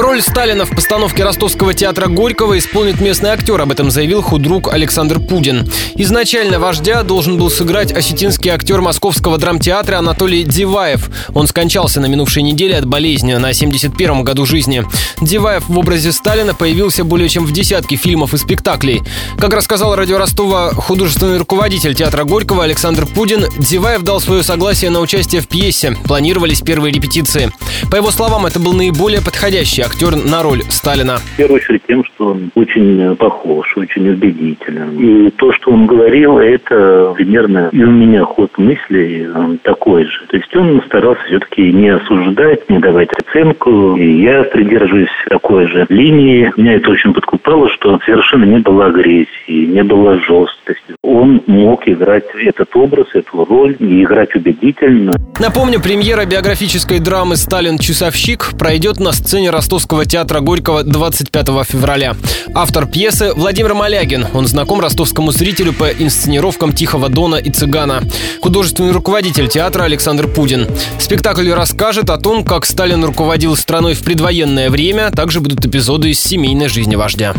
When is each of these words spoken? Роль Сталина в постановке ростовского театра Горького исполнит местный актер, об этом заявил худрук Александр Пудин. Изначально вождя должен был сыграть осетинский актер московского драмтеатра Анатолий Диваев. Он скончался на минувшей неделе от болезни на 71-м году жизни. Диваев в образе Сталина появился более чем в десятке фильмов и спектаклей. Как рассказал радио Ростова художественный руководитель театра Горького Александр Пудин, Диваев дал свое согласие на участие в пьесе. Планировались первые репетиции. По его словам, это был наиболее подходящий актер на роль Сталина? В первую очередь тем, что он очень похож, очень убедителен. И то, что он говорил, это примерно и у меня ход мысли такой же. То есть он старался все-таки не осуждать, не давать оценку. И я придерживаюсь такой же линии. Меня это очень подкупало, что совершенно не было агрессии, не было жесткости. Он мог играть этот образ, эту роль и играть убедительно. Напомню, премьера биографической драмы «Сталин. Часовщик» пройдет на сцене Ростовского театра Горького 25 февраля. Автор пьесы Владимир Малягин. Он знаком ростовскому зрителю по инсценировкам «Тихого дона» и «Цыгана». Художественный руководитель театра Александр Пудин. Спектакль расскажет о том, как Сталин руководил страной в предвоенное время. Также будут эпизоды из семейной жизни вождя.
Роль 0.00 0.22
Сталина 0.22 0.64
в 0.64 0.70
постановке 0.70 1.24
ростовского 1.24 1.74
театра 1.74 2.06
Горького 2.06 2.56
исполнит 2.56 3.00
местный 3.00 3.30
актер, 3.30 3.60
об 3.60 3.72
этом 3.72 3.90
заявил 3.90 4.22
худрук 4.22 4.72
Александр 4.72 5.18
Пудин. 5.18 5.68
Изначально 5.96 6.60
вождя 6.60 7.02
должен 7.02 7.36
был 7.36 7.50
сыграть 7.50 7.90
осетинский 7.90 8.52
актер 8.52 8.80
московского 8.80 9.38
драмтеатра 9.38 9.98
Анатолий 9.98 10.44
Диваев. 10.44 11.10
Он 11.34 11.48
скончался 11.48 12.00
на 12.00 12.06
минувшей 12.06 12.44
неделе 12.44 12.76
от 12.76 12.84
болезни 12.84 13.34
на 13.34 13.50
71-м 13.50 14.22
году 14.22 14.46
жизни. 14.46 14.84
Диваев 15.20 15.68
в 15.68 15.76
образе 15.76 16.12
Сталина 16.12 16.54
появился 16.54 17.02
более 17.02 17.28
чем 17.28 17.44
в 17.44 17.50
десятке 17.50 17.96
фильмов 17.96 18.34
и 18.34 18.38
спектаклей. 18.38 19.02
Как 19.40 19.52
рассказал 19.52 19.96
радио 19.96 20.16
Ростова 20.18 20.70
художественный 20.74 21.38
руководитель 21.38 21.96
театра 21.96 22.22
Горького 22.22 22.62
Александр 22.62 23.04
Пудин, 23.04 23.46
Диваев 23.58 24.02
дал 24.02 24.20
свое 24.20 24.44
согласие 24.44 24.92
на 24.92 25.00
участие 25.00 25.40
в 25.40 25.48
пьесе. 25.48 25.96
Планировались 26.04 26.60
первые 26.60 26.92
репетиции. 26.92 27.50
По 27.90 27.96
его 27.96 28.12
словам, 28.12 28.46
это 28.46 28.60
был 28.60 28.74
наиболее 28.74 29.20
подходящий 29.20 29.87
актер 29.88 30.16
на 30.16 30.42
роль 30.42 30.62
Сталина? 30.68 31.16
В 31.16 31.36
первую 31.36 31.56
очередь 31.56 31.82
тем, 31.86 32.04
что 32.04 32.28
он 32.28 32.50
очень 32.54 33.16
похож, 33.16 33.76
очень 33.76 34.08
убедителен. 34.08 34.98
И 34.98 35.30
то, 35.30 35.52
что 35.52 35.70
он 35.70 35.86
говорил, 35.86 36.38
это 36.38 37.12
примерно 37.16 37.70
и 37.72 37.82
у 37.82 37.90
меня 37.90 38.24
ход 38.24 38.50
мысли 38.58 39.28
такой 39.62 40.04
же. 40.04 40.26
То 40.28 40.36
есть 40.36 40.54
он 40.54 40.82
старался 40.86 41.22
все-таки 41.26 41.72
не 41.72 41.88
осуждать, 41.88 42.68
не 42.68 42.78
давать 42.78 43.08
оценку. 43.12 43.96
И 43.96 44.22
я 44.22 44.42
придерживаюсь 44.44 45.08
такой 45.28 45.66
же 45.68 45.86
линии. 45.88 46.52
Меня 46.56 46.74
это 46.74 46.90
очень 46.90 47.12
подкупало, 47.12 47.68
что 47.70 47.98
совершенно 48.04 48.44
не 48.44 48.58
было 48.58 48.86
агрессии, 48.86 49.66
не 49.66 49.82
было 49.82 50.20
жесткости. 50.20 50.94
Он 51.02 51.42
мог 51.46 51.88
играть 51.88 52.24
этот 52.34 52.74
образ, 52.76 53.06
эту 53.14 53.44
роль 53.44 53.76
и 53.78 54.02
играть 54.02 54.34
убедительно. 54.34 55.12
Напомню, 55.40 55.80
премьера 55.80 56.26
биографической 56.26 56.98
драмы 56.98 57.36
«Сталин. 57.36 57.78
Часовщик» 57.78 58.50
пройдет 58.58 58.98
на 58.98 59.12
сцене 59.12 59.50
Ростовского 59.78 60.06
театра 60.06 60.40
Горького 60.40 60.82
25 60.82 61.46
февраля. 61.64 62.16
Автор 62.52 62.84
пьесы 62.84 63.32
Владимир 63.32 63.74
Малягин. 63.74 64.26
Он 64.34 64.44
знаком 64.44 64.80
ростовскому 64.80 65.30
зрителю 65.30 65.72
по 65.72 65.88
инсценировкам 65.88 66.72
«Тихого 66.72 67.08
дона» 67.08 67.36
и 67.36 67.48
«Цыгана». 67.48 68.02
Художественный 68.42 68.90
руководитель 68.90 69.46
театра 69.46 69.84
Александр 69.84 70.26
Пудин. 70.26 70.66
Спектакль 70.98 71.52
расскажет 71.52 72.10
о 72.10 72.16
том, 72.16 72.42
как 72.42 72.66
Сталин 72.66 73.04
руководил 73.04 73.54
страной 73.54 73.94
в 73.94 74.02
предвоенное 74.02 74.68
время. 74.68 75.12
Также 75.12 75.38
будут 75.38 75.64
эпизоды 75.64 76.10
из 76.10 76.20
семейной 76.20 76.68
жизни 76.68 76.96
вождя. 76.96 77.34